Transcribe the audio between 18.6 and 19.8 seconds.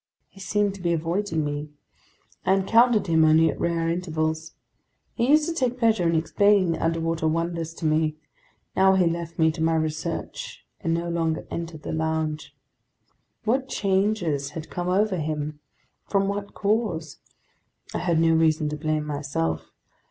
to blame myself.